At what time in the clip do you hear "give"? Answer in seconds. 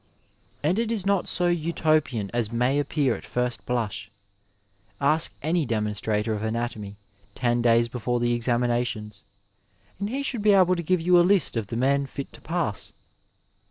10.81-11.01